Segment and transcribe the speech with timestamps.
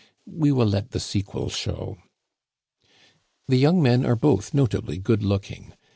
[0.25, 1.99] We will let the sequel show.
[3.47, 5.73] The young men are both notably good looking.